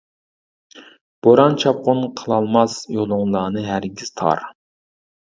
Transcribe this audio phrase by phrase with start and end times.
[1.25, 4.43] بوران چاپقۇن قىلالماس، يولۇڭلارنى ھەرگىز تار.